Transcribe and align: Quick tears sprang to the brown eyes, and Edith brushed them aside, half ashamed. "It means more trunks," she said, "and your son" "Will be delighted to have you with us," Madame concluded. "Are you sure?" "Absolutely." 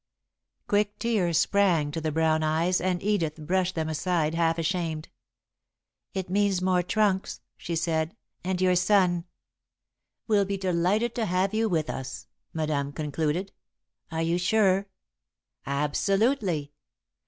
Quick 0.67 0.97
tears 0.97 1.37
sprang 1.37 1.91
to 1.91 2.01
the 2.01 2.11
brown 2.11 2.41
eyes, 2.41 2.81
and 2.81 3.03
Edith 3.03 3.35
brushed 3.35 3.75
them 3.75 3.87
aside, 3.87 4.33
half 4.33 4.57
ashamed. 4.57 5.09
"It 6.15 6.27
means 6.27 6.59
more 6.59 6.81
trunks," 6.81 7.41
she 7.55 7.75
said, 7.75 8.15
"and 8.43 8.59
your 8.59 8.75
son" 8.75 9.25
"Will 10.27 10.43
be 10.43 10.57
delighted 10.57 11.13
to 11.13 11.27
have 11.27 11.53
you 11.53 11.69
with 11.69 11.87
us," 11.87 12.25
Madame 12.51 12.91
concluded. 12.93 13.51
"Are 14.11 14.23
you 14.23 14.39
sure?" 14.39 14.87
"Absolutely." 15.67 16.71